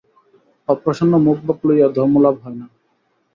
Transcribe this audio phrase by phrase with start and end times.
[0.69, 2.65] অপ্রসন্ন মুখভাব লইয়া ধর্মলাভ হয় না।